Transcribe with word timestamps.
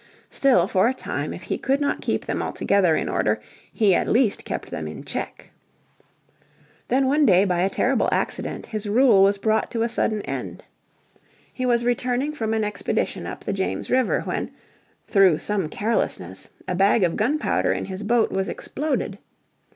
Still, 0.31 0.67
for 0.67 0.87
a 0.87 0.95
time, 0.95 1.31
if 1.31 1.43
he 1.43 1.59
could 1.59 1.79
not 1.79 2.01
keep 2.01 2.25
them 2.25 2.41
altogether 2.41 2.95
in 2.95 3.07
order 3.07 3.39
he 3.71 3.93
at 3.93 4.07
least 4.07 4.45
kept 4.45 4.71
them 4.71 4.87
in 4.87 5.03
check. 5.03 5.51
Then 6.87 7.05
one 7.05 7.23
day 7.23 7.45
by 7.45 7.59
a 7.59 7.69
terrible 7.69 8.09
accident 8.11 8.65
his 8.65 8.89
rule 8.89 9.21
was 9.21 9.37
brought 9.37 9.69
to 9.69 9.83
a 9.83 9.87
sudden 9.89 10.23
end. 10.23 10.63
He 11.53 11.67
was 11.67 11.85
returning 11.85 12.33
from 12.33 12.55
an 12.55 12.63
expedition 12.63 13.27
up 13.27 13.43
the 13.43 13.53
James 13.53 13.91
River 13.91 14.21
when, 14.21 14.49
through 15.05 15.37
some 15.37 15.69
carelessness, 15.69 16.47
a 16.67 16.73
bag 16.73 17.03
of 17.03 17.15
gunpowder 17.15 17.71
in 17.71 17.85
his 17.85 18.01
boat 18.01 18.31
was 18.31 18.47
exploded. 18.49 19.19